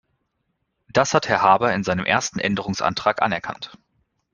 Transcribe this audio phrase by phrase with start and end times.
[0.89, 3.77] Das hat Herr Harbour in seinem ersten Änderungsantrag anerkannt.